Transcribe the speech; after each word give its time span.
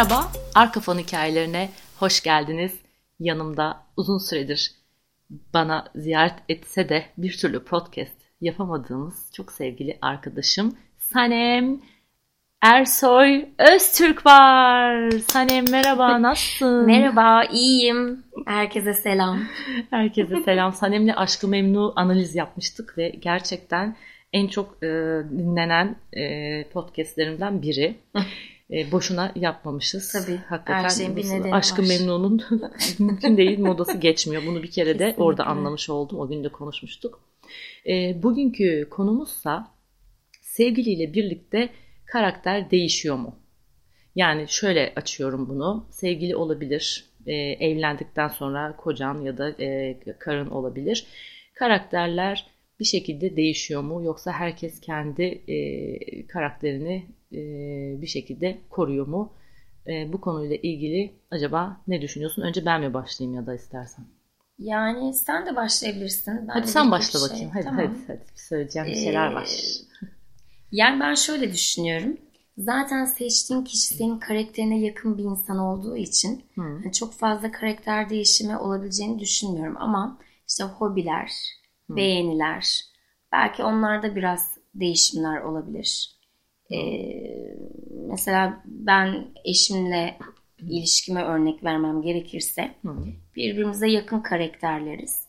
Merhaba, 0.00 0.28
Arka 0.54 0.80
Fon 0.80 0.98
hikayelerine 0.98 1.68
hoş 1.98 2.22
geldiniz. 2.22 2.72
Yanımda 3.18 3.82
uzun 3.96 4.18
süredir 4.18 4.72
bana 5.54 5.84
ziyaret 5.94 6.34
etse 6.48 6.88
de 6.88 7.04
bir 7.18 7.38
türlü 7.38 7.64
podcast 7.64 8.16
yapamadığımız 8.40 9.30
çok 9.36 9.52
sevgili 9.52 9.98
arkadaşım 10.02 10.76
Sanem 10.98 11.80
Ersoy 12.62 13.44
Öztürk 13.58 14.26
var. 14.26 15.10
Sanem 15.10 15.64
merhaba 15.70 16.22
nasılsın? 16.22 16.86
Merhaba 16.86 17.44
iyiyim. 17.44 18.24
Herkese 18.46 18.94
selam. 18.94 19.38
Herkese 19.90 20.42
selam. 20.44 20.72
Sanem'le 20.72 21.12
Aşkı 21.16 21.48
Memnu 21.48 21.92
analiz 21.96 22.34
yapmıştık 22.34 22.98
ve 22.98 23.08
gerçekten 23.08 23.96
en 24.32 24.46
çok 24.46 24.82
e, 24.82 24.88
dinlenen 25.38 25.96
e, 26.12 26.64
podcastlerimden 26.64 27.62
biri. 27.62 27.96
E, 28.72 28.92
boşuna 28.92 29.32
yapmamışız. 29.36 30.12
Tabii. 30.12 30.36
Hakikaten 30.36 30.82
her 30.82 30.88
şeyin 30.88 31.16
bir 31.16 31.24
nedeni 31.24 31.54
Aşkı 31.54 31.82
var. 31.82 31.88
Memnun'un 31.88 32.42
mümkün 32.98 33.36
değil 33.36 33.58
modası 33.58 33.98
geçmiyor. 33.98 34.42
Bunu 34.46 34.62
bir 34.62 34.70
kere 34.70 34.88
de 34.88 34.98
Kesinlikle. 34.98 35.22
orada 35.22 35.44
anlamış 35.44 35.90
oldum. 35.90 36.20
O 36.20 36.28
gün 36.28 36.44
de 36.44 36.48
konuşmuştuk. 36.48 37.20
E, 37.86 38.22
bugünkü 38.22 38.88
konumuzsa 38.90 39.70
sevgiliyle 40.40 41.14
birlikte 41.14 41.68
karakter 42.06 42.70
değişiyor 42.70 43.16
mu? 43.16 43.36
Yani 44.14 44.48
şöyle 44.48 44.92
açıyorum 44.96 45.48
bunu. 45.48 45.86
Sevgili 45.90 46.36
olabilir, 46.36 47.04
e, 47.26 47.32
evlendikten 47.34 48.28
sonra 48.28 48.76
kocan 48.76 49.22
ya 49.22 49.38
da 49.38 49.50
e, 49.50 49.98
karın 50.18 50.50
olabilir. 50.50 51.06
Karakterler 51.54 52.46
bir 52.80 52.84
şekilde 52.84 53.36
değişiyor 53.36 53.82
mu? 53.82 54.04
Yoksa 54.04 54.32
herkes 54.32 54.80
kendi 54.80 55.22
e, 55.22 56.26
karakterini 56.26 57.06
e, 57.32 57.36
bir 58.02 58.06
şekilde 58.06 58.58
koruyor 58.70 59.06
mu? 59.06 59.32
E, 59.86 60.12
bu 60.12 60.20
konuyla 60.20 60.56
ilgili 60.56 61.12
acaba 61.30 61.80
ne 61.86 62.02
düşünüyorsun? 62.02 62.42
Önce 62.42 62.64
ben 62.66 62.80
mi 62.80 62.94
başlayayım 62.94 63.36
ya 63.36 63.46
da 63.46 63.54
istersen? 63.54 64.04
Yani 64.58 65.14
sen 65.14 65.46
de 65.46 65.56
başlayabilirsin. 65.56 66.48
Ben 66.48 66.52
hadi 66.52 66.62
de 66.62 66.70
sen 66.70 66.90
başla 66.90 67.18
şey- 67.18 67.28
bakayım. 67.28 67.50
Hadi 67.52 67.64
Tamam. 67.64 67.78
hadi 67.86 67.98
hadi. 68.06 68.24
Söyleyeceğim 68.34 68.88
bir 68.88 68.94
şeyler 68.94 69.32
var. 69.32 69.48
Ee, 70.02 70.06
Yani 70.72 71.00
ben 71.00 71.14
şöyle 71.14 71.52
düşünüyorum. 71.52 72.16
Zaten 72.58 73.04
seçtiğin 73.04 73.64
kişi 73.64 73.94
senin 73.94 74.18
karakterine 74.18 74.80
yakın 74.80 75.18
bir 75.18 75.24
insan 75.24 75.58
olduğu 75.58 75.96
için 75.96 76.44
hani 76.56 76.92
çok 76.92 77.12
fazla 77.12 77.52
karakter 77.52 78.10
değişimi 78.10 78.56
olabileceğini 78.56 79.18
düşünmüyorum. 79.18 79.76
Ama 79.78 80.18
işte 80.48 80.64
hobiler, 80.64 81.32
beğeniler, 81.88 82.80
belki 83.32 83.62
onlarda 83.64 84.16
biraz 84.16 84.58
değişimler 84.74 85.40
olabilir. 85.40 86.19
Ee, 86.72 87.56
mesela 88.08 88.62
ben 88.64 89.26
eşimle 89.44 90.18
ilişkime 90.58 91.22
örnek 91.22 91.64
vermem 91.64 92.02
gerekirse 92.02 92.74
Hı. 92.82 92.96
birbirimize 93.36 93.88
yakın 93.88 94.20
karakterleriz. 94.20 95.22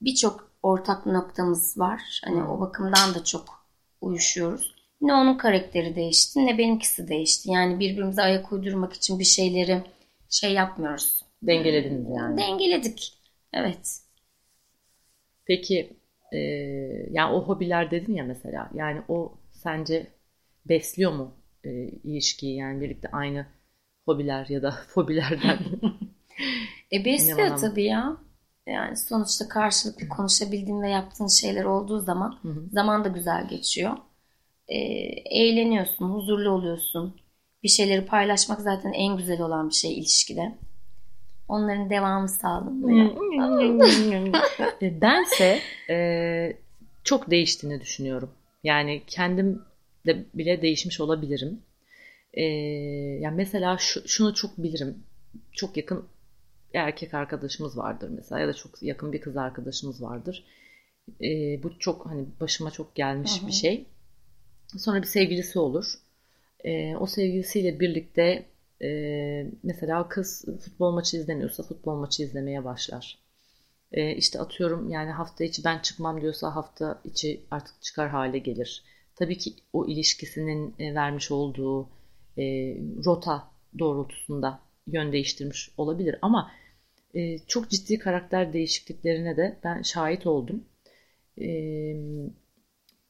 Birçok 0.00 0.50
ortak 0.62 1.06
noktamız 1.06 1.78
var. 1.78 2.20
Hani 2.24 2.44
o 2.44 2.60
bakımdan 2.60 3.14
da 3.14 3.24
çok 3.24 3.66
uyuşuyoruz. 4.00 4.74
Ne 5.00 5.14
onun 5.14 5.38
karakteri 5.38 5.96
değişti 5.96 6.46
ne 6.46 6.58
benimkisi 6.58 7.08
değişti. 7.08 7.50
Yani 7.50 7.80
birbirimize 7.80 8.22
ayak 8.22 8.52
uydurmak 8.52 8.92
için 8.92 9.18
bir 9.18 9.24
şeyleri 9.24 9.82
şey 10.30 10.52
yapmıyoruz. 10.52 11.22
Dengelediniz 11.42 12.06
yani. 12.16 12.38
Dengeledik. 12.38 13.18
Evet. 13.52 14.00
Peki 15.44 15.96
e, 16.32 16.38
yani 17.10 17.34
o 17.34 17.44
hobiler 17.44 17.90
dedin 17.90 18.14
ya 18.14 18.24
mesela 18.24 18.70
yani 18.74 19.02
o 19.08 19.32
sence 19.50 20.06
besliyor 20.68 21.12
mu 21.12 21.34
e, 21.64 21.70
ilişkiyi 21.88 22.56
yani 22.56 22.80
birlikte 22.80 23.08
aynı 23.12 23.46
hobiler 24.04 24.46
ya 24.48 24.62
da 24.62 24.70
fobilerden 24.88 25.58
E 26.92 27.04
besliyor 27.04 27.56
tabii 27.56 27.84
ya. 27.84 28.16
Yani 28.66 28.96
sonuçta 28.96 29.48
karşılıklı 29.48 30.08
konuşabildiğin 30.08 30.82
ve 30.82 30.90
yaptığın 30.90 31.26
şeyler 31.26 31.64
olduğu 31.64 32.00
zaman 32.00 32.38
zaman 32.72 33.04
da 33.04 33.08
güzel 33.08 33.48
geçiyor. 33.48 33.96
E, 34.68 34.78
eğleniyorsun, 35.30 36.10
huzurlu 36.10 36.50
oluyorsun. 36.50 37.16
Bir 37.62 37.68
şeyleri 37.68 38.06
paylaşmak 38.06 38.60
zaten 38.60 38.92
en 38.92 39.16
güzel 39.16 39.40
olan 39.40 39.68
bir 39.68 39.74
şey 39.74 39.98
ilişkide. 39.98 40.58
Onların 41.48 41.90
devamı 41.90 42.28
sağlanıyor. 42.28 43.10
E, 44.82 45.00
bense 45.00 45.58
e, 45.90 46.56
çok 47.04 47.30
değiştiğini 47.30 47.80
düşünüyorum. 47.80 48.30
Yani 48.64 49.02
kendim 49.06 49.62
de 50.06 50.24
bile 50.34 50.62
değişmiş 50.62 51.00
olabilirim. 51.00 51.62
E, 52.34 52.44
yani 53.20 53.36
mesela 53.36 53.76
şu, 53.78 54.08
şunu 54.08 54.34
çok 54.34 54.58
bilirim. 54.58 54.98
Çok 55.52 55.76
yakın 55.76 56.04
erkek 56.74 57.14
arkadaşımız 57.14 57.78
vardır 57.78 58.08
mesela 58.08 58.40
ya 58.40 58.48
da 58.48 58.52
çok 58.52 58.82
yakın 58.82 59.12
bir 59.12 59.20
kız 59.20 59.36
arkadaşımız 59.36 60.02
vardır. 60.02 60.44
E, 61.20 61.62
bu 61.62 61.78
çok 61.78 62.06
hani 62.06 62.26
başıma 62.40 62.70
çok 62.70 62.94
gelmiş 62.94 63.40
Hı 63.40 63.42
hı. 63.42 63.46
bir 63.46 63.52
şey. 63.52 63.86
Sonra 64.78 65.02
bir 65.02 65.06
sevgilisi 65.06 65.58
olur. 65.58 65.94
E, 66.64 66.96
o 66.96 67.06
sevgilisiyle 67.06 67.80
birlikte 67.80 68.46
e, 68.82 68.88
mesela 69.62 70.08
kız 70.08 70.44
futbol 70.64 70.92
maçı 70.92 71.16
izlemiyorsa 71.16 71.62
futbol 71.62 71.96
maçı 71.96 72.22
izlemeye 72.22 72.64
başlar. 72.64 73.18
E, 73.92 74.16
işte 74.16 74.40
atıyorum 74.40 74.90
yani 74.90 75.10
hafta 75.10 75.44
içi 75.44 75.64
ben 75.64 75.78
çıkmam 75.78 76.20
diyorsa 76.20 76.56
hafta 76.56 77.00
içi 77.04 77.40
artık 77.50 77.82
çıkar 77.82 78.08
hale 78.08 78.38
gelir. 78.38 78.84
Tabii 79.16 79.38
ki 79.38 79.54
o 79.72 79.86
ilişkisinin 79.88 80.74
e, 80.78 80.94
vermiş 80.94 81.30
olduğu 81.30 81.88
e, 82.38 82.42
rota 83.04 83.48
doğrultusunda 83.78 84.60
yön 84.86 85.12
değiştirmiş 85.12 85.70
olabilir 85.76 86.16
ama 86.22 86.52
e, 87.14 87.38
çok 87.38 87.70
ciddi 87.70 87.98
karakter 87.98 88.52
değişikliklerine 88.52 89.36
de 89.36 89.58
ben 89.64 89.82
şahit 89.82 90.26
oldum. 90.26 90.64
E, 91.42 91.46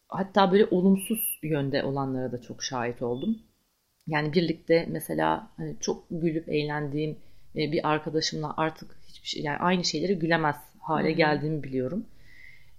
hatta 0.08 0.52
böyle 0.52 0.66
olumsuz 0.70 1.38
yönde 1.42 1.84
olanlara 1.84 2.32
da 2.32 2.40
çok 2.42 2.62
şahit 2.62 3.02
oldum. 3.02 3.38
Yani 4.06 4.32
birlikte 4.32 4.86
mesela 4.90 5.50
hani 5.56 5.76
çok 5.80 6.04
gülüp 6.10 6.48
eğlendiğim 6.48 7.16
e, 7.56 7.72
bir 7.72 7.88
arkadaşımla 7.90 8.54
artık 8.56 8.98
hiçbir 9.08 9.28
şey 9.28 9.42
yani 9.42 9.58
aynı 9.58 9.84
şeyleri 9.84 10.18
gülemez 10.18 10.56
hale 10.80 11.08
Hı 11.08 11.12
hı. 11.12 11.16
geldiğimi 11.16 11.62
biliyorum. 11.62 12.06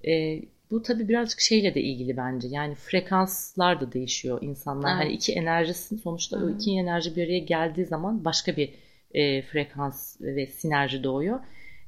E, 0.07 0.41
bu 0.73 0.81
tabii 0.83 1.07
birazcık 1.09 1.39
şeyle 1.39 1.75
de 1.75 1.81
ilgili 1.81 2.17
bence. 2.17 2.47
Yani 2.47 2.75
frekanslar 2.75 3.81
da 3.81 3.91
değişiyor 3.91 4.39
insanlar. 4.41 4.89
Evet. 4.95 5.03
Hani 5.03 5.13
iki 5.13 5.33
enerjisin 5.33 5.97
sonuçta 5.97 6.39
Hı 6.39 6.45
o 6.45 6.49
iki 6.49 6.71
enerji 6.71 7.15
bir 7.15 7.25
araya 7.25 7.39
geldiği 7.39 7.85
zaman 7.85 8.25
başka 8.25 8.57
bir 8.57 8.73
e, 9.11 9.41
frekans 9.41 10.21
ve 10.21 10.47
sinerji 10.47 11.03
doğuyor. 11.03 11.39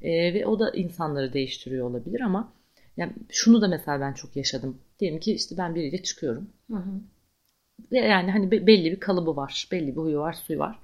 E, 0.01 0.33
ve 0.33 0.45
o 0.45 0.59
da 0.59 0.71
insanları 0.71 1.33
değiştiriyor 1.33 1.89
olabilir 1.89 2.21
ama 2.21 2.53
yani 2.97 3.13
şunu 3.29 3.61
da 3.61 3.67
mesela 3.67 4.01
ben 4.01 4.13
çok 4.13 4.35
yaşadım. 4.35 4.77
Diyelim 4.99 5.19
ki 5.19 5.33
işte 5.33 5.57
ben 5.57 5.75
biriyle 5.75 6.03
çıkıyorum. 6.03 6.49
Hı 6.71 6.77
hı. 6.77 7.01
Yani 7.91 8.31
hani 8.31 8.51
be- 8.51 8.67
belli 8.67 8.91
bir 8.91 8.99
kalıbı 8.99 9.35
var, 9.35 9.67
belli 9.71 9.87
bir 9.87 10.01
huyu 10.01 10.19
var, 10.19 10.33
suyu 10.33 10.59
var. 10.59 10.79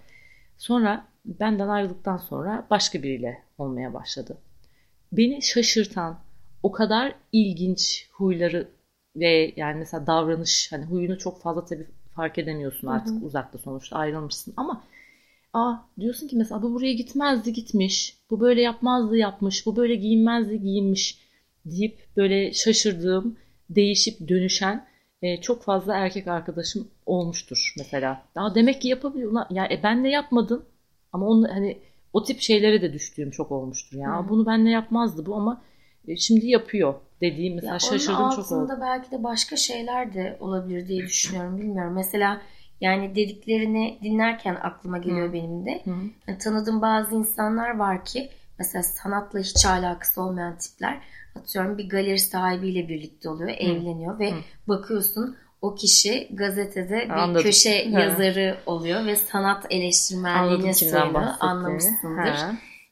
Sonra 0.57 1.07
benden 1.25 1.67
ayrıldıktan 1.67 2.17
sonra 2.17 2.67
başka 2.69 3.03
biriyle 3.03 3.43
olmaya 3.57 3.93
başladı. 3.93 4.37
Beni 5.11 5.41
şaşırtan 5.41 6.19
o 6.63 6.71
kadar 6.71 7.15
ilginç 7.31 8.07
huyları 8.11 8.67
ve 9.15 9.53
yani 9.55 9.79
mesela 9.79 10.07
davranış 10.07 10.71
hani 10.71 10.85
huyunu 10.85 11.17
çok 11.17 11.41
fazla 11.41 11.65
tabii 11.65 11.87
fark 12.15 12.37
edemiyorsun 12.37 12.87
artık 12.87 13.23
uzakta 13.23 13.57
sonuçta 13.57 13.97
ayrılmışsın 13.97 14.53
ama 14.57 14.83
aa 15.53 15.75
diyorsun 15.99 16.27
ki 16.27 16.35
mesela 16.37 16.61
bu 16.61 16.73
buraya 16.73 16.93
gitmezdi 16.93 17.53
gitmiş, 17.53 18.17
bu 18.29 18.39
böyle 18.39 18.61
yapmazdı 18.61 19.17
yapmış, 19.17 19.65
bu 19.65 19.75
böyle 19.75 19.95
giyinmezdi 19.95 20.61
giyinmiş 20.61 21.19
deyip 21.65 21.97
böyle 22.17 22.53
şaşırdığım, 22.53 23.37
değişip 23.69 24.27
dönüşen 24.27 24.87
e, 25.21 25.41
çok 25.41 25.63
fazla 25.63 25.95
erkek 25.95 26.27
arkadaşım 26.27 26.87
olmuştur 27.05 27.73
mesela. 27.77 28.25
Daha 28.35 28.55
demek 28.55 28.81
ki 28.81 28.87
yapabiliyor. 28.87 29.45
Ya 29.49 29.65
e, 29.65 29.83
ben 29.83 30.03
de 30.03 30.09
yapmadım 30.09 30.65
ama 31.13 31.27
onu 31.27 31.47
hani 31.49 31.77
o 32.13 32.23
tip 32.23 32.41
şeylere 32.41 32.81
de 32.81 32.93
düştüğüm 32.93 33.31
çok 33.31 33.51
olmuştur 33.51 33.97
ya. 33.97 34.23
Hı. 34.23 34.29
Bunu 34.29 34.45
ben 34.45 34.65
de 34.65 34.69
yapmazdı 34.69 35.25
bu 35.25 35.35
ama 35.35 35.61
şimdi 36.17 36.47
yapıyor 36.47 36.93
dediğim 37.21 37.55
mesela 37.55 37.73
Ya 37.73 37.79
şaşırdım 37.79 38.29
çok 38.29 38.51
oldu. 38.51 38.61
altında 38.61 38.81
belki 38.81 39.11
de 39.11 39.23
başka 39.23 39.55
şeyler 39.55 40.13
de 40.13 40.37
olabilir 40.39 40.87
diye 40.87 41.01
düşünüyorum. 41.03 41.57
Bilmiyorum. 41.57 41.93
Mesela 41.93 42.41
yani 42.81 43.15
dediklerini 43.15 43.99
dinlerken 44.03 44.55
aklıma 44.61 44.97
geliyor 44.97 45.29
Hı. 45.29 45.33
benim 45.33 45.65
de. 45.65 45.81
Hı. 45.85 45.91
Yani 46.27 46.37
tanıdığım 46.37 46.81
bazı 46.81 47.15
insanlar 47.15 47.77
var 47.77 48.05
ki 48.05 48.29
mesela 48.59 48.83
sanatla 48.83 49.39
hiç 49.39 49.65
alakası 49.65 50.21
olmayan 50.21 50.57
tipler 50.57 51.01
atıyorum 51.35 51.77
bir 51.77 51.89
galeri 51.89 52.19
sahibiyle 52.19 52.87
birlikte 52.89 53.29
oluyor, 53.29 53.49
evleniyor 53.49 54.19
ve 54.19 54.31
Hı. 54.31 54.35
bakıyorsun 54.67 55.37
o 55.61 55.75
kişi 55.75 56.27
gazetede 56.35 57.05
bir 57.05 57.09
Anladım. 57.09 57.43
köşe 57.43 57.85
Hı. 57.85 57.99
yazarı 57.99 58.57
oluyor 58.65 59.05
ve 59.05 59.15
sanat 59.15 59.65
eleştirmenliğine 59.69 60.63
bahsettiğini. 61.13 61.51
anlamışsındır. 61.51 62.31
Ha. 62.31 62.51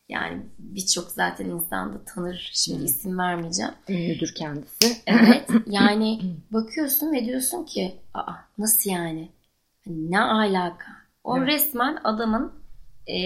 Yani 0.09 0.41
birçok 0.59 1.11
zaten 1.11 1.45
insan 1.45 1.93
da 1.93 2.05
tanır. 2.05 2.51
Şimdi 2.53 2.83
isim 2.83 3.17
vermeyeceğim. 3.17 3.71
Ünlüdür 3.89 4.33
kendisi. 4.35 4.97
Evet 5.07 5.49
yani 5.67 6.21
bakıyorsun 6.51 7.13
ve 7.13 7.25
diyorsun 7.25 7.65
ki 7.65 7.95
Aa, 8.13 8.33
nasıl 8.57 8.91
yani? 8.91 9.31
Hani 9.85 10.11
ne 10.11 10.21
alaka? 10.21 10.91
O 11.23 11.37
evet. 11.37 11.47
resmen 11.47 11.97
adamın 12.03 12.53
e, 13.07 13.19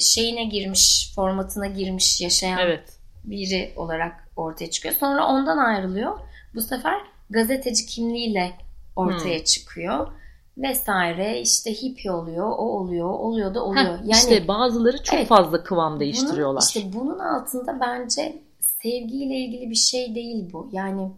şeyine 0.00 0.44
girmiş, 0.44 1.12
formatına 1.16 1.66
girmiş 1.66 2.20
yaşayan 2.20 2.58
evet. 2.58 2.98
biri 3.24 3.72
olarak 3.76 4.28
ortaya 4.36 4.70
çıkıyor. 4.70 4.94
Sonra 5.00 5.26
ondan 5.26 5.58
ayrılıyor. 5.58 6.18
Bu 6.54 6.60
sefer 6.60 7.00
gazeteci 7.30 7.86
kimliğiyle 7.86 8.52
ortaya 8.96 9.38
hmm. 9.38 9.44
çıkıyor 9.44 10.12
vesaire 10.56 11.40
işte 11.40 11.72
hippie 11.72 12.12
oluyor, 12.12 12.48
o 12.48 12.62
oluyor, 12.62 13.08
oluyor 13.08 13.54
da 13.54 13.64
oluyor. 13.64 13.84
Heh, 13.84 14.00
yani 14.04 14.12
işte 14.12 14.48
bazıları 14.48 15.02
çok 15.02 15.18
evet, 15.18 15.28
fazla 15.28 15.64
kıvam 15.64 16.00
değiştiriyorlar. 16.00 16.62
Bunun, 16.74 16.84
işte 16.84 16.98
bunun 16.98 17.18
altında 17.18 17.80
bence 17.80 18.42
sevgiyle 18.60 19.36
ilgili 19.36 19.70
bir 19.70 19.74
şey 19.74 20.14
değil 20.14 20.52
bu. 20.52 20.68
Yani 20.72 21.10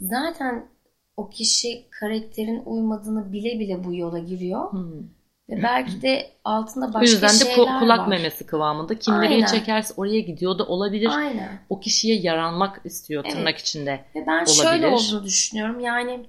zaten 0.00 0.68
o 1.16 1.30
kişi 1.30 1.90
karakterin 1.90 2.62
uymadığını 2.66 3.32
bile 3.32 3.58
bile 3.58 3.84
bu 3.84 3.94
yola 3.94 4.18
giriyor. 4.18 4.72
Hmm. 4.72 5.02
Ve 5.50 5.62
belki 5.62 6.02
de 6.02 6.30
altında 6.44 6.94
başka 6.94 7.06
şeyler 7.06 7.22
var. 7.22 7.28
O 7.28 7.32
yüzden 7.32 7.48
de 7.48 7.54
kulak 7.80 7.98
var. 7.98 8.06
memesi 8.06 8.46
kıvamında. 8.46 8.98
Kim 8.98 9.14
nereye 9.14 9.46
çekerse 9.46 9.94
oraya 9.96 10.20
gidiyor 10.20 10.58
da 10.58 10.64
olabilir. 10.64 11.10
Aynen. 11.16 11.60
O 11.68 11.80
kişiye 11.80 12.16
yaranmak 12.16 12.80
istiyor 12.84 13.24
tırnak 13.24 13.48
evet. 13.48 13.60
içinde. 13.60 14.04
Ve 14.14 14.26
ben 14.26 14.36
olabilir. 14.36 14.62
şöyle 14.62 14.86
olduğunu 14.86 15.24
düşünüyorum. 15.24 15.80
Yani 15.80 16.26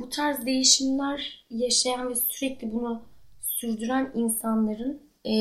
bu 0.00 0.08
tarz 0.08 0.46
değişimler 0.46 1.46
yaşayan 1.50 2.10
ve 2.10 2.14
sürekli 2.14 2.72
bunu 2.72 3.02
sürdüren 3.40 4.12
insanların 4.14 5.02
e, 5.26 5.34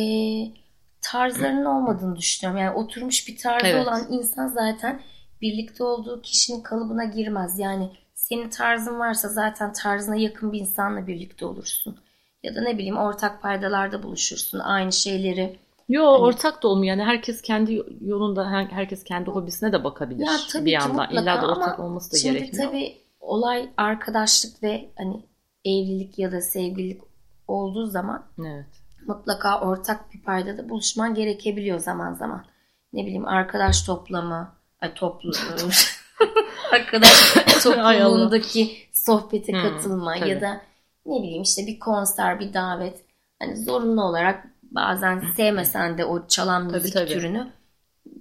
tarzlarının 1.02 1.66
olmadığını 1.66 2.16
düşünüyorum. 2.16 2.62
Yani 2.62 2.76
oturmuş 2.76 3.28
bir 3.28 3.38
tarzı 3.38 3.68
evet. 3.68 3.88
olan 3.88 4.02
insan 4.12 4.48
zaten 4.48 5.02
birlikte 5.42 5.84
olduğu 5.84 6.22
kişinin 6.22 6.62
kalıbına 6.62 7.06
girmez. 7.06 7.60
Yani 7.60 7.92
senin 8.14 8.50
tarzın 8.50 9.00
varsa 9.00 9.28
zaten 9.28 9.74
tarzına 9.74 10.16
yakın 10.16 10.52
bir 10.52 10.60
insanla 10.60 11.08
birlikte 11.08 11.46
olursun. 11.46 11.98
Ya 12.44 12.56
da 12.56 12.62
ne 12.62 12.78
bileyim 12.78 12.98
ortak 12.98 13.42
paydalarda 13.42 14.04
buluşursun. 14.04 14.60
Aynı 14.60 14.92
şeyleri 14.92 15.58
Yo 15.90 16.06
hani, 16.06 16.18
ortak 16.18 16.64
da 16.64 16.68
olmuyor. 16.68 16.98
Yani 16.98 17.08
herkes 17.08 17.42
kendi 17.42 17.84
yolunda 18.02 18.52
herkes 18.52 19.04
kendi 19.04 19.30
hobisine 19.30 19.72
de 19.72 19.84
bakabilir 19.84 20.26
ya, 20.26 20.38
tabii 20.52 20.66
bir 20.66 20.72
yandan. 20.72 21.10
İlla 21.12 21.42
da 21.42 21.52
ortak 21.52 21.80
olması 21.80 22.12
da 22.12 22.18
şimdi 22.18 22.38
gerekmiyor. 22.38 22.72
Tabii 22.72 23.07
olay 23.28 23.70
arkadaşlık 23.78 24.64
ve 24.64 24.90
hani 24.98 25.26
evlilik 25.66 26.20
ya 26.20 26.32
da 26.32 26.42
sevgililik 26.42 27.02
olduğu 27.48 27.86
zaman 27.86 28.26
evet. 28.40 28.66
mutlaka 29.08 29.60
ortak 29.60 30.14
bir 30.14 30.22
paydada 30.22 30.70
buluşman 30.70 31.16
gerekebiliyor 31.16 31.80
zaman 31.80 32.14
zaman. 32.14 32.46
Ne 32.94 33.02
bileyim 33.02 33.28
arkadaş 33.28 33.82
toplamı, 33.82 34.54
ay 34.82 34.94
toplu 34.94 35.32
arkadaş 36.72 37.34
topluluğundaki 37.64 38.78
sohbete 38.94 39.54
hmm, 39.54 39.62
katılma 39.62 40.16
tabii. 40.20 40.30
ya 40.30 40.42
da 40.42 40.62
ne 41.06 41.24
bileyim 41.24 41.42
işte 41.42 41.68
bir 41.68 41.80
konser, 41.80 42.40
bir 42.40 42.54
davet. 42.54 43.06
Hani 43.40 43.58
zorunlu 43.58 44.04
olarak 44.04 44.48
bazen 44.62 45.24
sevmesen 45.38 45.98
de 45.98 46.06
o 46.06 46.28
çalan 46.28 46.66
müzik 46.66 46.94
tabii, 46.94 47.06
tabii. 47.06 47.14
türünü 47.14 47.48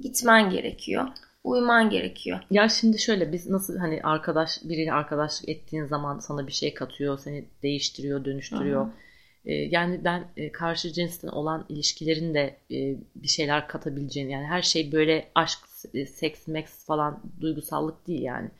gitmen 0.01 0.51
gerekiyor 0.51 1.09
uyman 1.47 1.91
gerekiyor. 1.91 2.41
Ya 2.51 2.69
şimdi 2.69 2.99
şöyle 2.99 3.33
biz 3.33 3.51
nasıl 3.51 3.79
hani 3.79 4.01
arkadaş 4.03 4.59
biriyle 4.65 4.93
arkadaşlık 4.93 5.49
ettiğin 5.49 5.85
zaman 5.85 6.19
sana 6.19 6.47
bir 6.47 6.53
şey 6.53 6.75
katıyor, 6.75 7.19
seni 7.19 7.45
değiştiriyor, 7.63 8.25
dönüştürüyor. 8.25 8.87
Ee, 9.45 9.55
yani 9.55 10.01
ben 10.05 10.25
e, 10.37 10.53
karşı 10.53 10.93
cinsten 10.93 11.29
olan 11.29 11.67
ilişkilerin 11.69 12.35
de 12.35 12.57
e, 12.71 12.97
bir 13.17 13.29
şeyler 13.29 13.69
katabileceğini 13.69 14.33
yani 14.33 14.47
her 14.47 14.63
şey 14.63 14.93
böyle 14.93 15.29
aşk, 15.35 15.59
e, 15.95 16.07
seks, 16.07 16.49
meks 16.49 16.87
falan 16.87 17.23
duygusallık 17.41 18.07
değil 18.07 18.23
yani. 18.23 18.51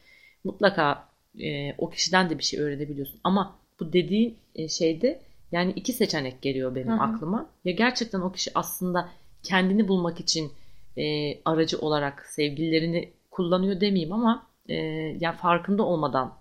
Mutlaka 0.45 1.09
e, 1.41 1.75
o 1.79 1.91
kişiden 1.91 2.31
de 2.31 2.39
bir 2.39 2.45
şey 2.45 2.61
öğrenebiliyorsun. 2.61 3.21
Ama 3.25 3.59
bu 3.81 3.93
dediğin 3.93 4.37
e, 4.55 4.69
şeyde 4.69 5.21
yani 5.53 5.73
iki 5.77 5.93
seçenek 5.93 6.43
geliyor 6.43 6.75
benim 6.75 6.93
Hı-hı. 6.93 7.03
aklıma. 7.03 7.51
Ya 7.65 7.73
gerçekten 7.73 8.21
o 8.21 8.33
kişi 8.33 8.51
aslında 8.55 9.09
kendini 9.43 9.89
bulmak 9.89 10.21
için 10.21 10.53
e, 10.99 11.35
aracı 11.45 11.79
olarak 11.79 12.27
sevgililerini 12.27 13.13
kullanıyor 13.31 13.81
demeyeyim 13.81 14.13
ama 14.13 14.47
e, 14.69 14.75
yani 15.21 15.37
farkında 15.37 15.83
olmadan 15.83 16.39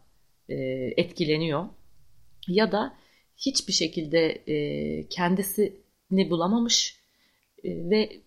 e, 0.49 0.55
etkileniyor. 0.97 1.65
Ya 2.47 2.71
da 2.71 2.93
hiçbir 3.37 3.73
şekilde 3.73 4.27
e, 4.47 5.07
kendisini 5.09 6.29
bulamamış 6.29 6.99
e, 7.63 7.89
ve 7.89 8.21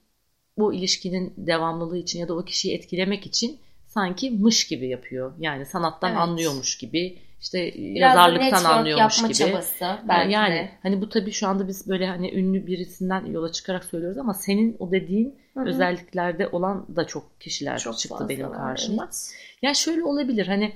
bu 0.58 0.74
ilişkinin 0.74 1.34
devamlılığı 1.36 1.98
için 1.98 2.20
ya 2.20 2.28
da 2.28 2.34
o 2.34 2.44
kişiyi 2.44 2.74
etkilemek 2.74 3.26
için 3.26 3.58
sanki 3.86 4.30
mış 4.30 4.66
gibi 4.66 4.88
yapıyor. 4.88 5.32
Yani 5.38 5.66
sanattan 5.66 6.10
evet. 6.10 6.20
anlıyormuş 6.20 6.78
gibi 6.78 7.18
işte 7.40 7.74
Biraz 7.74 8.16
yazarlıktan 8.16 8.64
anlıyormuş 8.64 9.22
gibi. 9.22 9.34
Çabası 9.34 9.98
belki 10.08 10.32
yani 10.32 10.54
de. 10.54 10.70
hani 10.82 11.00
bu 11.00 11.08
tabii 11.08 11.32
şu 11.32 11.48
anda 11.48 11.68
biz 11.68 11.88
böyle 11.88 12.06
hani 12.06 12.34
ünlü 12.34 12.66
birisinden 12.66 13.26
yola 13.26 13.52
çıkarak 13.52 13.84
söylüyoruz 13.84 14.18
ama 14.18 14.34
senin 14.34 14.76
o 14.78 14.92
dediğin 14.92 15.38
Hı-hı. 15.54 15.68
özelliklerde 15.68 16.48
olan 16.48 16.96
da 16.96 17.06
çok 17.06 17.40
kişiler 17.40 17.78
çok 17.78 17.98
çıktı 17.98 18.28
benim 18.28 18.52
karşıma. 18.52 19.04
Evet. 19.04 19.30
Ya 19.62 19.74
şöyle 19.74 20.02
olabilir 20.04 20.46
hani 20.46 20.72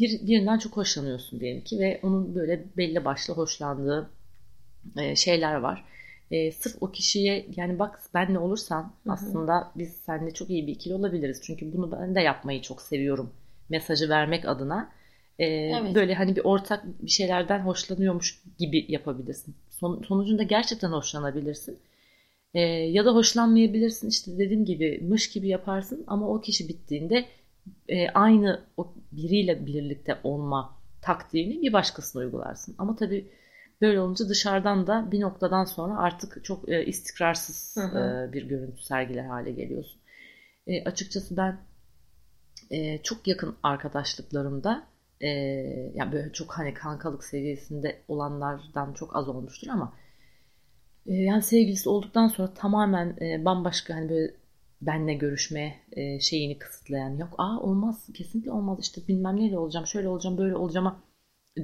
bir 0.00 0.26
birinden 0.26 0.58
çok 0.58 0.76
hoşlanıyorsun 0.76 1.40
diyelim 1.40 1.64
ki 1.64 1.78
ve 1.78 2.00
onun 2.02 2.34
böyle 2.34 2.64
belli 2.76 3.04
başlı 3.04 3.34
hoşlandığı 3.34 4.10
e, 4.96 5.16
şeyler 5.16 5.54
var. 5.54 5.84
E, 6.30 6.52
sırf 6.52 6.76
o 6.80 6.90
kişiye 6.90 7.46
yani 7.56 7.78
bak 7.78 8.00
ben 8.14 8.34
ne 8.34 8.38
olursan 8.38 8.82
Hı-hı. 8.82 9.12
aslında 9.12 9.70
biz 9.76 9.96
seninle 10.06 10.34
çok 10.34 10.50
iyi 10.50 10.66
bir 10.66 10.72
ikili 10.72 10.94
olabiliriz. 10.94 11.40
Çünkü 11.42 11.72
bunu 11.72 11.92
ben 11.92 12.14
de 12.14 12.20
yapmayı 12.20 12.62
çok 12.62 12.82
seviyorum. 12.82 13.32
Mesajı 13.68 14.08
vermek 14.08 14.48
adına 14.48 14.95
e, 15.38 15.46
evet. 15.46 15.94
Böyle 15.94 16.14
hani 16.14 16.36
bir 16.36 16.44
ortak 16.44 16.84
bir 17.02 17.10
şeylerden 17.10 17.60
hoşlanıyormuş 17.60 18.42
gibi 18.58 18.86
yapabilirsin. 18.88 19.56
Son, 19.70 20.02
sonucunda 20.02 20.42
gerçekten 20.42 20.88
hoşlanabilirsin. 20.92 21.78
E, 22.54 22.60
ya 22.60 23.04
da 23.04 23.14
hoşlanmayabilirsin. 23.14 24.08
İşte 24.08 24.38
dediğim 24.38 24.64
gibi 24.64 25.00
mış 25.08 25.30
gibi 25.30 25.48
yaparsın 25.48 26.04
ama 26.06 26.28
o 26.28 26.40
kişi 26.40 26.68
bittiğinde 26.68 27.24
e, 27.88 28.08
aynı 28.08 28.64
o 28.76 28.94
biriyle 29.12 29.66
birlikte 29.66 30.18
olma 30.24 30.76
taktiğini 31.02 31.62
bir 31.62 31.72
başkasına 31.72 32.22
uygularsın. 32.22 32.74
Ama 32.78 32.96
tabii 32.96 33.30
böyle 33.80 34.00
olunca 34.00 34.28
dışarıdan 34.28 34.86
da 34.86 35.08
bir 35.12 35.20
noktadan 35.20 35.64
sonra 35.64 35.98
artık 35.98 36.44
çok 36.44 36.68
e, 36.68 36.84
istikrarsız 36.86 37.76
E, 37.76 38.32
bir 38.32 38.42
görüntü 38.48 38.82
sergiler 38.82 39.24
hale 39.24 39.50
geliyorsun. 39.50 40.00
E, 40.66 40.84
açıkçası 40.84 41.36
ben 41.36 41.58
e, 42.70 42.98
çok 43.02 43.26
yakın 43.26 43.56
arkadaşlıklarımda 43.62 44.86
e, 45.20 45.28
yani 45.94 46.12
böyle 46.12 46.32
çok 46.32 46.52
hani 46.52 46.74
kankalık 46.74 47.24
seviyesinde 47.24 48.02
olanlardan 48.08 48.92
çok 48.92 49.16
az 49.16 49.28
olmuştur 49.28 49.68
ama 49.68 49.92
e, 51.06 51.14
yani 51.14 51.42
sevgilisi 51.42 51.88
olduktan 51.88 52.28
sonra 52.28 52.54
tamamen 52.54 53.16
e, 53.20 53.44
bambaşka 53.44 53.94
hani 53.94 54.08
böyle 54.08 54.34
benle 54.80 55.14
görüşme 55.14 55.74
e, 55.92 56.20
şeyini 56.20 56.58
kısıtlayan 56.58 57.16
yok 57.16 57.34
aa 57.38 57.60
olmaz 57.60 58.08
kesinlikle 58.14 58.52
olmaz 58.52 58.78
işte 58.80 59.00
bilmem 59.08 59.36
neyle 59.36 59.58
olacağım 59.58 59.86
şöyle 59.86 60.08
olacağım 60.08 60.38
böyle 60.38 60.56
olacağım 60.56 60.96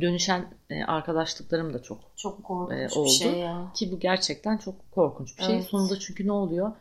dönüşen 0.00 0.44
e, 0.70 0.84
arkadaşlıklarım 0.84 1.74
da 1.74 1.82
çok 1.82 2.00
çok 2.16 2.44
korkunç 2.44 2.96
e, 2.96 2.98
oldu. 2.98 3.06
bir 3.06 3.10
şey 3.10 3.32
ya. 3.32 3.72
Ki 3.74 3.92
bu 3.92 4.00
gerçekten 4.00 4.58
çok 4.58 4.90
korkunç 4.92 5.38
bir 5.38 5.42
şey. 5.42 5.54
Evet. 5.54 5.64
Sonunda 5.64 5.98
çünkü 5.98 6.26
ne 6.26 6.32
oluyor? 6.32 6.72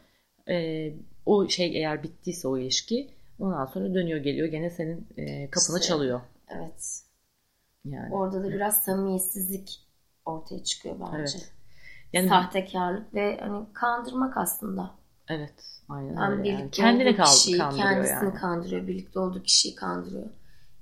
E, 0.50 0.88
o 1.26 1.48
şey 1.48 1.78
eğer 1.78 2.04
bittiyse 2.04 2.48
o 2.48 2.58
ilişki 2.58 3.12
ondan 3.40 3.66
sonra 3.66 3.94
dönüyor 3.94 4.20
geliyor 4.20 4.48
gene 4.48 4.70
senin 4.70 5.08
e, 5.18 5.50
kapını 5.50 5.80
işte, 5.80 5.88
çalıyor. 5.88 6.22
Evet. 6.56 7.02
Yani. 7.86 8.14
Orada 8.14 8.44
da 8.44 8.50
biraz 8.50 8.84
samimiyetsizlik 8.84 9.80
ortaya 10.26 10.64
çıkıyor 10.64 10.96
bence. 11.00 11.18
Evet. 11.18 11.54
Yani, 12.14 12.30
Sahtekarlık 12.30 13.14
ve 13.14 13.40
hani 13.42 13.66
kandırmak 13.74 14.38
aslında. 14.38 14.92
Evet. 15.28 15.82
Aynen 15.90 16.16
yani 16.16 16.40
öyle. 16.40 16.50
Yani. 16.50 16.72
Kendini 16.72 17.16
kişiyi, 17.24 17.58
kandırıyor 17.58 17.90
kendisini 17.90 18.24
yani. 18.24 18.34
kandırıyor. 18.34 18.88
Birlikte 18.88 19.20
olduğu 19.20 19.44
kişiyi 19.44 19.76
kandırıyor. 19.76 20.30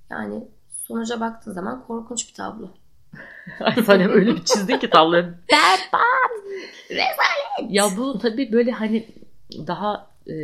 Yani 0.09 0.47
sonuca 0.69 1.19
baktığın 1.19 1.53
zaman 1.53 1.85
korkunç 1.88 2.29
bir 2.29 2.33
tablo. 2.33 2.69
Ay 3.59 3.83
Sanem 3.83 4.11
öyle 4.11 4.35
bir 4.35 4.45
çizdin 4.45 4.79
ki 4.79 4.89
tabloyu. 4.89 5.23
Berbat. 5.51 6.31
Rezalet. 6.89 7.69
Ya 7.69 7.89
bu 7.97 8.19
tabii 8.19 8.51
böyle 8.51 8.71
hani 8.71 9.07
daha 9.67 10.11
e, 10.27 10.35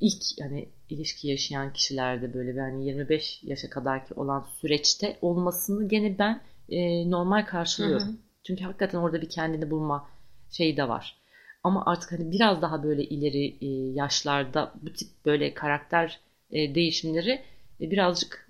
ilk 0.00 0.38
yani 0.38 0.68
ilişki 0.92 1.28
yaşayan 1.28 1.72
kişilerde 1.72 2.34
böyle 2.34 2.58
yani 2.58 2.86
25 2.86 3.40
yaşa 3.42 3.70
kadarki 3.70 4.14
olan 4.14 4.46
süreçte 4.60 5.18
olmasını 5.22 5.88
gene 5.88 6.18
ben 6.18 6.40
e, 6.68 7.10
normal 7.10 7.46
karşılıyorum. 7.46 8.08
Hı 8.08 8.12
hı. 8.12 8.16
Çünkü 8.46 8.64
hakikaten 8.64 8.98
orada 8.98 9.22
bir 9.22 9.28
kendini 9.28 9.70
bulma 9.70 10.08
şeyi 10.50 10.76
de 10.76 10.88
var. 10.88 11.22
Ama 11.64 11.86
artık 11.86 12.12
hani 12.12 12.32
biraz 12.32 12.62
daha 12.62 12.82
böyle 12.82 13.04
ileri 13.04 13.56
e, 13.60 13.66
yaşlarda 13.94 14.72
bu 14.82 14.92
tip 14.92 15.08
böyle 15.26 15.54
karakter 15.54 16.20
e, 16.50 16.74
değişimleri 16.74 17.42
e, 17.80 17.90
birazcık 17.90 18.48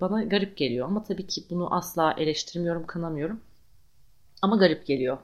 bana 0.00 0.24
garip 0.24 0.56
geliyor. 0.56 0.86
Ama 0.86 1.04
tabii 1.04 1.26
ki 1.26 1.44
bunu 1.50 1.74
asla 1.74 2.12
eleştirmiyorum, 2.12 2.86
kınamıyorum. 2.86 3.40
Ama 4.42 4.56
garip 4.56 4.86
geliyor. 4.86 5.18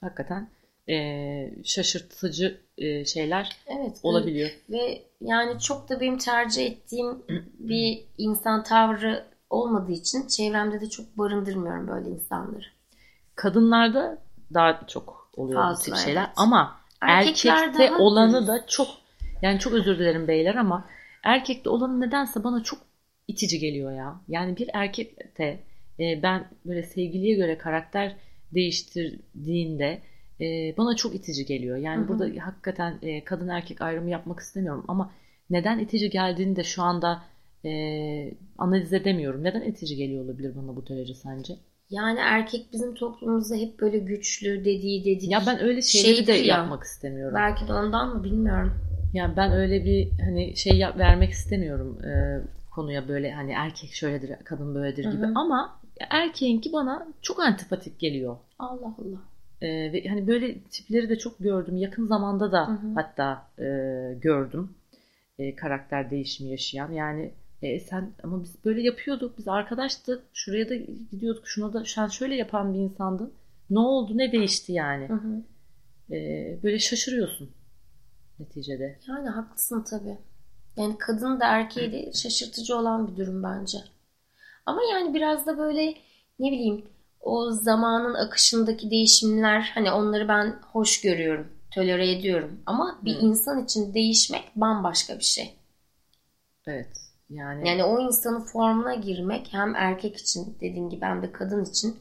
Hakikaten 0.00 0.48
e, 0.90 1.64
şaşırtıcı 1.64 2.60
e, 2.78 3.04
şeyler 3.04 3.56
evet, 3.66 4.00
olabiliyor. 4.02 4.50
Ve 4.70 5.02
yani 5.20 5.60
çok 5.60 5.88
da 5.88 6.00
benim 6.00 6.18
tercih 6.18 6.66
ettiğim 6.66 7.22
bir 7.58 8.04
insan 8.18 8.62
tavrı 8.62 9.24
olmadığı 9.50 9.92
için 9.92 10.26
çevremde 10.26 10.80
de 10.80 10.90
çok 10.90 11.18
barındırmıyorum 11.18 11.88
böyle 11.88 12.08
insanları. 12.08 12.64
Kadınlarda 13.34 14.18
daha 14.54 14.86
çok 14.86 15.30
oluyor 15.36 15.62
Fazla, 15.62 15.80
bu 15.80 15.84
tip 15.84 15.96
şeyler. 15.96 16.20
evet. 16.20 16.32
Ama 16.36 16.80
Erkekler 17.00 17.56
erkekte 17.56 17.88
daha 17.88 17.98
olanı 17.98 18.46
da 18.46 18.66
çok 18.66 18.88
yani 19.42 19.58
çok 19.58 19.72
özür 19.72 19.98
dilerim 19.98 20.28
beyler 20.28 20.54
ama 20.54 20.88
erkekte 21.22 21.70
olanı 21.70 22.00
nedense 22.00 22.44
bana 22.44 22.62
çok 22.62 22.78
itici 23.28 23.58
geliyor 23.58 23.92
ya. 23.92 24.20
Yani 24.28 24.56
bir 24.56 24.70
erkekte 24.72 25.60
e, 26.00 26.22
ben 26.22 26.48
böyle 26.64 26.82
sevgiliye 26.82 27.34
göre 27.34 27.58
karakter 27.58 28.16
değiştirdiğinde 28.54 30.02
e, 30.40 30.74
bana 30.78 30.96
çok 30.96 31.14
itici 31.14 31.46
geliyor. 31.46 31.76
Yani 31.76 32.00
Hı 32.00 32.04
hı. 32.04 32.08
burada 32.08 32.44
hakikaten 32.44 32.98
e, 33.02 33.24
kadın 33.24 33.48
erkek 33.48 33.82
ayrımı 33.82 34.10
yapmak 34.10 34.40
istemiyorum 34.40 34.84
ama 34.88 35.10
neden 35.50 35.78
itici 35.78 36.10
geldiğini 36.10 36.56
de 36.56 36.64
şu 36.64 36.82
anda 36.82 37.22
e, 37.64 37.70
analiz 38.58 38.92
edemiyorum. 38.92 39.44
Neden 39.44 39.62
itici 39.62 39.96
geliyor 39.96 40.24
olabilir 40.24 40.52
bana 40.56 40.76
bu 40.76 40.86
derece 40.86 41.14
sence? 41.14 41.54
Yani 41.90 42.18
erkek 42.18 42.72
bizim 42.72 42.94
toplumumuzda 42.94 43.56
hep 43.56 43.80
böyle 43.80 43.98
güçlü 43.98 44.64
dediği 44.64 45.04
dedik. 45.04 45.30
Ya 45.30 45.42
ben 45.46 45.60
öyle 45.62 45.82
şeyleri 45.82 46.16
Şeydir 46.16 46.32
de 46.32 46.32
ya. 46.32 46.56
yapmak 46.56 46.84
istemiyorum. 46.84 47.34
Belki 47.34 47.68
de 47.68 47.72
ondan 47.72 48.16
mı 48.16 48.24
bilmiyorum. 48.24 48.74
Yani 49.14 49.36
ben 49.36 49.52
öyle 49.52 49.84
bir 49.84 50.10
hani 50.24 50.56
şey 50.56 50.78
yap, 50.78 50.98
vermek 50.98 51.30
istemiyorum 51.30 51.98
e, 52.04 52.40
konuya 52.70 53.08
böyle 53.08 53.32
hani 53.32 53.52
erkek 53.52 53.92
şöyledir, 53.92 54.36
kadın 54.44 54.74
böyledir 54.74 55.04
gibi. 55.04 55.22
Hı 55.22 55.26
hı. 55.26 55.32
Ama 55.34 55.80
erkeğinki 56.10 56.72
bana 56.72 57.08
çok 57.22 57.40
antipatik 57.40 57.98
geliyor. 57.98 58.36
Allah 58.58 58.94
Allah. 58.98 59.20
E, 59.60 59.92
ve 59.92 60.08
hani 60.08 60.26
böyle 60.26 60.60
tipleri 60.60 61.08
de 61.08 61.18
çok 61.18 61.38
gördüm. 61.38 61.76
Yakın 61.76 62.06
zamanda 62.06 62.52
da 62.52 62.68
Hı 62.68 62.72
hı. 62.72 62.94
hatta 62.94 63.46
e, 63.58 63.64
gördüm. 64.20 64.74
E, 65.38 65.56
karakter 65.56 66.10
değişimi 66.10 66.50
yaşayan. 66.50 66.92
Yani 66.92 67.32
e, 67.62 67.80
sen 67.80 68.12
ama 68.22 68.42
biz 68.42 68.64
böyle 68.64 68.82
yapıyorduk. 68.82 69.38
Biz 69.38 69.48
arkadaştık. 69.48 70.22
Şuraya 70.32 70.68
da 70.68 70.74
gidiyorduk. 71.10 71.48
Şuna 71.48 71.72
da 71.72 71.84
sen 71.84 72.06
şöyle 72.06 72.34
yapan 72.34 72.74
bir 72.74 72.78
insandın. 72.78 73.32
Ne 73.70 73.78
oldu? 73.78 74.18
Ne 74.18 74.32
değişti 74.32 74.72
yani? 74.72 75.08
Hı 75.08 75.14
hı. 75.14 75.42
E, 76.14 76.58
böyle 76.62 76.78
şaşırıyorsun 76.78 77.50
neticede. 78.38 78.98
Yani 79.08 79.28
haklısın 79.28 79.84
tabii. 79.90 80.18
Yani 80.76 80.98
kadın 80.98 81.40
da 81.40 81.46
erkeği 81.46 81.92
de 81.92 82.12
şaşırtıcı 82.12 82.76
olan 82.76 83.08
bir 83.08 83.16
durum 83.16 83.42
bence. 83.42 83.78
Ama 84.66 84.80
yani 84.92 85.14
biraz 85.14 85.46
da 85.46 85.58
böyle 85.58 85.94
ne 86.38 86.52
bileyim 86.52 86.84
o 87.20 87.50
zamanın 87.50 88.14
akışındaki 88.14 88.90
değişimler 88.90 89.70
hani 89.74 89.92
onları 89.92 90.28
ben 90.28 90.60
hoş 90.72 91.00
görüyorum, 91.00 91.48
tolere 91.74 92.12
ediyorum. 92.12 92.60
Ama 92.66 92.98
bir 93.02 93.14
Hı. 93.14 93.20
insan 93.20 93.64
için 93.64 93.94
değişmek 93.94 94.52
bambaşka 94.56 95.18
bir 95.18 95.24
şey. 95.24 95.54
Evet. 96.66 97.10
Yani, 97.30 97.68
Yani 97.68 97.84
o 97.84 98.00
insanın 98.00 98.40
formuna 98.40 98.94
girmek 98.94 99.48
hem 99.52 99.74
erkek 99.74 100.16
için 100.16 100.56
dediğin 100.60 100.88
gibi 100.88 101.04
hem 101.04 101.22
de 101.22 101.32
kadın 101.32 101.64
için 101.64 101.96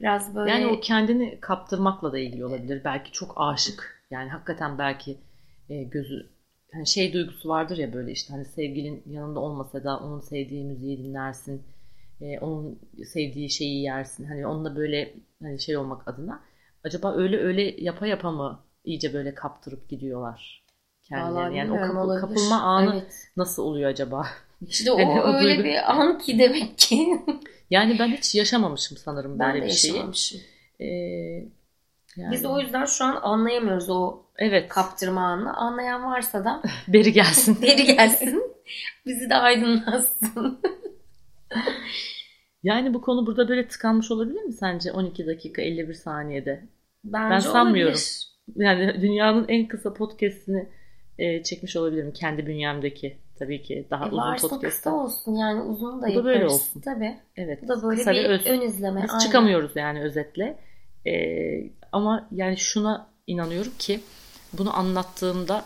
biraz 0.00 0.34
böyle 0.34 0.50
Yani 0.50 0.66
o 0.66 0.80
kendini 0.80 1.40
kaptırmakla 1.40 2.12
da 2.12 2.18
ilgili 2.18 2.44
olabilir. 2.44 2.82
Belki 2.84 3.12
çok 3.12 3.32
aşık. 3.36 4.04
Yani 4.10 4.30
hakikaten 4.30 4.78
belki 4.78 5.18
e, 5.68 5.82
gözü 5.82 6.30
hani 6.72 6.86
şey 6.86 7.12
duygusu 7.12 7.48
vardır 7.48 7.76
ya 7.78 7.92
böyle 7.92 8.12
işte 8.12 8.32
hani 8.34 8.44
sevgilin 8.44 9.02
yanında 9.06 9.40
olmasa 9.40 9.84
da 9.84 9.98
onun 9.98 10.20
sevdiği 10.20 10.64
müziği 10.64 10.98
dinlersin. 10.98 11.62
E, 12.20 12.38
onun 12.38 12.78
sevdiği 13.12 13.50
şeyi 13.50 13.82
yersin. 13.82 14.24
Hani 14.24 14.46
onunla 14.46 14.76
böyle 14.76 15.14
hani 15.42 15.60
şey 15.60 15.76
olmak 15.76 16.08
adına. 16.08 16.40
Acaba 16.84 17.14
öyle 17.16 17.38
öyle 17.38 17.62
yapa 17.78 18.06
yapa 18.06 18.30
mı 18.30 18.60
iyice 18.84 19.12
böyle 19.14 19.34
kaptırıp 19.34 19.88
gidiyorlar 19.88 20.64
kendilerini? 21.02 21.56
Yani 21.58 21.72
o 21.72 21.76
kapı- 21.86 21.98
olabilir. 21.98 22.20
kapılma 22.20 22.60
anı 22.62 22.92
Evet. 22.94 23.28
nasıl 23.36 23.62
oluyor 23.62 23.90
acaba? 23.90 24.26
İşte 24.68 24.92
o 24.92 24.98
Hani 24.98 25.20
o 25.22 25.26
öyle 25.34 25.54
duygu- 25.54 25.64
bir 25.64 25.92
an 25.92 26.18
ki 26.18 26.38
demek 26.38 26.78
ki 26.78 27.18
Yani 27.70 27.98
ben 27.98 28.08
hiç 28.08 28.34
yaşamamışım 28.34 28.96
sanırım 28.96 29.38
ben 29.38 29.52
böyle 29.52 29.64
de 29.64 29.68
bir 29.68 29.72
şeyi. 29.72 29.92
yaşamamışım. 29.92 30.40
E, 30.80 30.86
yani, 32.16 32.32
Biz 32.32 32.44
o 32.44 32.60
yüzden 32.60 32.84
şu 32.84 33.04
an 33.04 33.18
anlayamıyoruz 33.22 33.90
o 33.90 34.22
evet 34.38 34.68
kaptırma 34.68 35.20
anını. 35.20 35.56
Anlayan 35.56 36.04
varsa 36.04 36.44
da 36.44 36.62
beri 36.88 37.12
gelsin. 37.12 37.62
beri 37.62 37.84
gelsin. 37.84 38.42
Bizi 39.06 39.30
de 39.30 39.34
aydınlatsın. 39.34 40.60
Yani 42.62 42.94
bu 42.94 43.00
konu 43.00 43.26
burada 43.26 43.48
böyle 43.48 43.68
tıkanmış 43.68 44.10
olabilir 44.10 44.42
mi 44.42 44.52
sence 44.52 44.92
12 44.92 45.26
dakika 45.26 45.62
51 45.62 45.94
saniyede? 45.94 46.64
Bence 47.04 47.30
Ben 47.34 47.38
sanmıyorum. 47.38 47.92
olabilir. 47.94 48.28
Yani 48.56 49.00
dünyanın 49.02 49.44
en 49.48 49.68
kısa 49.68 49.94
podcast'ini 49.94 50.68
e, 51.18 51.42
çekmiş 51.42 51.76
olabilirim 51.76 52.12
kendi 52.12 52.46
bünyemdeki 52.46 53.18
tabii 53.38 53.62
ki 53.62 53.86
daha 53.90 54.04
E 54.06 54.08
uzun 54.08 54.48
podcast'ta. 54.48 54.94
olsun 54.94 55.34
yani 55.34 55.62
uzun 55.62 56.02
da 56.02 56.06
Bu 56.06 56.14
da 56.14 56.24
böyle 56.24 56.46
olsun. 56.46 56.80
Tabii. 56.80 57.16
Evet. 57.36 57.62
Bu 57.62 57.68
da 57.68 57.82
böyle 57.82 57.96
kısa 57.96 58.12
bir 58.12 58.24
öz. 58.24 58.46
ön 58.46 58.60
izleme. 58.60 59.02
Biz 59.02 59.10
aynen. 59.10 59.18
çıkamıyoruz 59.18 59.72
yani 59.76 60.00
özetle. 60.02 60.58
E, 61.06 61.14
ama 61.92 62.28
yani 62.32 62.56
şuna 62.56 63.06
inanıyorum 63.26 63.72
ki 63.78 64.00
bunu 64.52 64.76
anlattığımda 64.78 65.64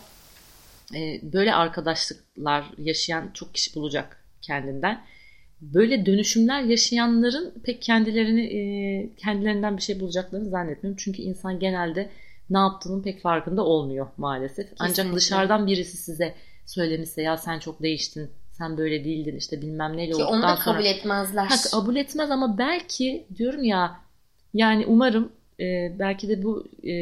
e, 0.95 1.21
böyle 1.33 1.55
arkadaşlıklar 1.55 2.65
yaşayan 2.79 3.31
çok 3.35 3.55
kişi 3.55 3.75
bulacak 3.75 4.25
kendinden. 4.43 5.01
Böyle 5.61 6.07
dönüşümler 6.07 6.63
yaşayanların 6.63 7.55
pek 7.65 7.83
kendilerini 7.83 8.43
e, 8.43 9.11
kendilerinden 9.17 9.77
bir 9.77 9.83
şey 9.83 10.01
bulacaklarını 10.01 10.49
zannetmiyorum. 10.49 10.99
Çünkü 11.05 11.23
insan 11.23 11.59
genelde 11.59 12.11
ne 12.51 12.59
yaptığının 12.59 13.03
pek 13.03 13.23
farkında 13.23 13.65
olmuyor 13.65 14.07
maalesef. 14.17 14.69
Ancak 14.79 14.97
Kesinlikle. 14.97 15.17
dışarıdan 15.17 15.67
birisi 15.67 15.97
size 15.97 16.35
söylemişse 16.67 17.23
ya 17.23 17.37
sen 17.37 17.59
çok 17.59 17.83
değiştin, 17.83 18.31
sen 18.53 18.79
böyle 18.79 19.05
değildin 19.05 19.37
işte 19.37 19.63
bilmem 19.63 19.97
neyle 19.97 20.13
Ki 20.13 20.25
onu 20.25 20.43
da 20.43 20.57
sonra 20.57 20.75
kabul 20.75 20.85
etmezler. 20.85 21.47
Ha, 21.47 21.55
kabul 21.71 21.97
etmez 21.97 22.31
ama 22.31 22.59
belki 22.59 23.27
diyorum 23.37 23.65
ya 23.65 24.01
yani 24.55 24.87
umarım 24.87 25.33
e, 25.61 25.93
belki 25.99 26.29
de 26.29 26.43
bu 26.43 26.69
e, 26.85 26.95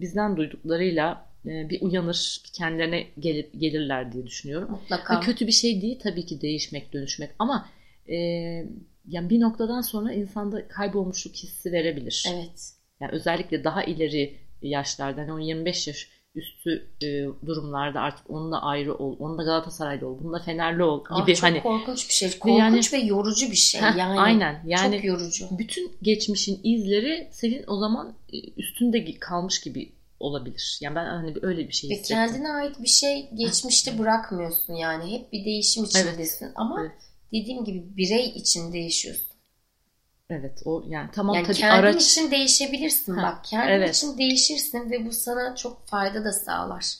bizden 0.00 0.36
duyduklarıyla 0.36 1.26
e, 1.46 1.70
bir 1.70 1.82
uyanır, 1.82 2.42
kendilerine 2.52 3.06
gelip 3.18 3.60
gelirler 3.60 4.12
diye 4.12 4.26
düşünüyorum. 4.26 4.70
Mutlaka. 4.70 5.14
Ha, 5.14 5.20
kötü 5.20 5.46
bir 5.46 5.52
şey 5.52 5.82
değil 5.82 6.00
tabii 6.02 6.26
ki 6.26 6.40
değişmek, 6.40 6.92
dönüşmek 6.92 7.30
ama 7.38 7.68
e, 8.08 8.16
yani 9.08 9.30
bir 9.30 9.40
noktadan 9.40 9.80
sonra 9.80 10.12
insanda 10.12 10.68
kaybolmuşluk 10.68 11.34
hissi 11.34 11.72
verebilir. 11.72 12.26
Evet. 12.34 12.72
Yani 13.00 13.12
özellikle 13.12 13.64
daha 13.64 13.84
ileri 13.84 14.38
yaşlarda 14.62 15.20
hani 15.20 15.32
o 15.32 15.38
25 15.38 15.88
yaş 15.88 16.08
üstü 16.34 16.86
e, 17.02 17.06
durumlarda 17.46 18.00
artık 18.00 18.30
onunla 18.30 18.62
ayrı 18.62 18.94
ol, 18.94 19.16
onunla 19.18 19.44
Galatasaraylı 19.44 20.08
ol, 20.08 20.18
bununla 20.22 20.38
Fenerli 20.38 20.82
ol 20.82 21.04
Ah, 21.10 21.20
gibi 21.26 21.34
çok 21.36 21.42
hani 21.44 21.62
korkunç 21.62 22.08
bir 22.08 22.14
şey. 22.14 22.28
Ve 22.28 22.38
Korkunç 22.38 22.92
yani- 22.92 23.02
ve 23.02 23.06
yorucu 23.06 23.50
bir 23.50 23.56
şey. 23.56 23.80
Heh, 23.80 23.96
yani 23.98 24.20
aynen 24.20 24.62
yani 24.66 24.96
çok 24.96 25.04
yorucu. 25.04 25.46
bütün 25.58 25.92
geçmişin 26.02 26.60
izleri 26.64 27.28
senin 27.32 27.64
o 27.66 27.76
zaman 27.78 28.14
üstünde 28.56 29.14
kalmış 29.18 29.60
gibi 29.60 29.92
olabilir. 30.20 30.78
Yani 30.82 30.94
ben 30.96 31.04
hani 31.06 31.34
öyle 31.42 31.68
bir 31.68 31.72
şey 31.72 31.90
Ve 31.90 31.94
hissettim. 31.94 32.16
kendine 32.16 32.48
ait 32.52 32.82
bir 32.82 32.88
şey 32.88 33.30
geçmişte 33.34 33.98
bırakmıyorsun 33.98 34.74
yani. 34.74 35.12
Hep 35.12 35.32
bir 35.32 35.44
değişim 35.44 35.84
içindesin. 35.84 36.52
Ama 36.54 36.80
Evet. 36.80 36.92
Dediğim 37.34 37.64
gibi 37.64 37.96
birey 37.96 38.26
için 38.28 38.72
değişiyorsun. 38.72 39.34
Evet 40.30 40.62
o 40.64 40.84
yani 40.88 41.10
tamam 41.12 41.34
Yani 41.36 41.46
tabii 41.46 41.56
kendin 41.56 41.82
araç 41.82 42.04
için 42.04 42.30
değişebilirsin 42.30 43.14
Ha, 43.14 43.22
bak. 43.22 43.44
Kendin 43.44 43.72
evet. 43.72 43.96
için 43.96 44.18
değişirsin 44.18 44.90
ve 44.90 45.06
bu 45.06 45.12
sana 45.12 45.56
çok 45.56 45.86
fayda 45.86 46.24
da 46.24 46.32
sağlar. 46.32 46.94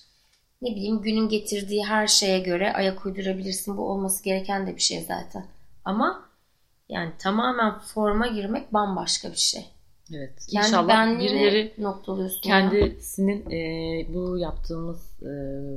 Ne 0.62 0.70
bileyim 0.70 1.02
günün 1.02 1.28
getirdiği 1.28 1.84
her 1.84 2.06
şeye 2.06 2.38
göre 2.38 2.72
ayak 2.72 3.06
uydurabilirsin. 3.06 3.76
Bu 3.76 3.82
olması 3.90 4.24
gereken 4.24 4.66
de 4.66 4.76
bir 4.76 4.80
şey 4.80 5.00
zaten. 5.00 5.46
Ama 5.84 6.28
yani 6.88 7.12
tamamen 7.18 7.78
forma 7.78 8.26
girmek 8.26 8.72
bambaşka 8.72 9.30
bir 9.32 9.36
şey. 9.36 9.66
evet 10.14 10.46
Kendi 10.50 10.66
inşallah 10.66 11.18
birileri 11.20 11.74
noktalıyorsun 11.78 12.50
ya. 12.50 12.70
kendisinin 12.70 13.50
e, 13.50 14.14
bu 14.14 14.38
yaptığımız 14.38 15.22
e, 15.22 15.32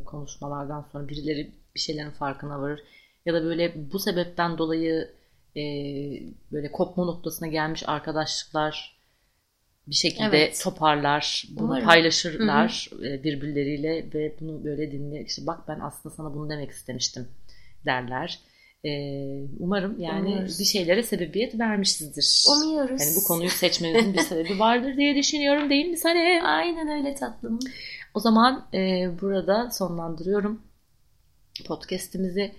konuşmalardan 0.06 0.86
sonra 0.92 1.08
birileri 1.08 1.52
bir 1.76 1.80
şeylerin 1.80 2.12
farkına 2.12 2.62
varır 2.62 2.84
ya 3.28 3.34
da 3.34 3.44
böyle 3.44 3.92
bu 3.92 4.00
sebepten 4.00 4.58
dolayı 4.58 5.12
e, 5.58 5.62
böyle 6.52 6.72
kopma 6.72 7.06
noktasına 7.06 7.48
gelmiş 7.48 7.84
arkadaşlıklar 7.88 8.98
bir 9.88 9.96
şekilde 9.96 10.38
Evet. 10.38 10.62
toparlar, 10.64 11.44
bunu 11.50 11.66
Umarım. 11.66 11.86
paylaşırlar 11.86 12.90
e, 13.04 13.24
birbirleriyle 13.24 14.06
ve 14.14 14.36
bunu 14.40 14.64
böyle 14.64 14.92
dinle 14.92 15.24
işte 15.26 15.48
bak 15.48 15.68
ben 15.68 15.80
aslında 15.80 16.16
sana 16.16 16.34
bunu 16.34 16.50
demek 16.50 16.72
istemiştim 16.72 17.28
derler. 17.86 18.40
E, 18.86 18.92
umarım 19.60 20.00
yani 20.00 20.28
Umuyoruz. 20.28 20.60
bir 20.60 20.66
şeylere 20.66 21.04
sebebiyet 21.04 21.60
vermişizdir. 21.60 22.44
Umuyoruz. 22.58 23.02
Yani 23.02 23.16
bu 23.16 23.24
konuyu 23.24 23.50
seçmenizin 23.50 24.14
bir 24.14 24.20
sebebi 24.20 24.60
vardır 24.60 24.98
diye 24.98 25.16
düşünüyorum 25.16 25.70
değil 25.70 25.86
mi 25.86 25.98
Sanem? 25.98 26.46
Aynen 26.46 26.88
öyle 26.88 27.16
tatlım. 27.16 27.60
O 28.14 28.20
zaman 28.20 28.68
e, 28.74 29.10
burada 29.22 29.72
sonlandırıyorum 29.72 30.62
podcast'imizi. 31.68 32.52